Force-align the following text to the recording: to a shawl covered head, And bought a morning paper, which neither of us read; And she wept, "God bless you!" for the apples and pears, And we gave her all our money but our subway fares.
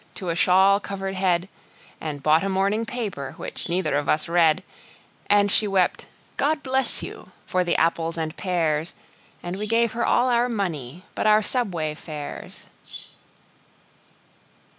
to 0.15 0.29
a 0.29 0.35
shawl 0.35 0.79
covered 0.79 1.13
head, 1.13 1.47
And 1.99 2.23
bought 2.23 2.43
a 2.43 2.49
morning 2.49 2.87
paper, 2.87 3.33
which 3.37 3.69
neither 3.69 3.95
of 3.97 4.09
us 4.09 4.27
read; 4.27 4.63
And 5.27 5.51
she 5.51 5.67
wept, 5.67 6.07
"God 6.37 6.63
bless 6.63 7.03
you!" 7.03 7.31
for 7.45 7.63
the 7.63 7.75
apples 7.75 8.17
and 8.17 8.35
pears, 8.35 8.95
And 9.43 9.57
we 9.57 9.67
gave 9.67 9.91
her 9.91 10.03
all 10.03 10.29
our 10.29 10.49
money 10.49 11.03
but 11.13 11.27
our 11.27 11.43
subway 11.43 11.93
fares. 11.93 12.65